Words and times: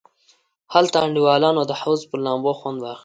هلته 0.73 0.97
انډیوالانو 1.05 1.61
د 1.69 1.71
حوض 1.81 2.01
پر 2.09 2.19
لامبو 2.25 2.51
خوند 2.59 2.79
واخیست. 2.81 2.99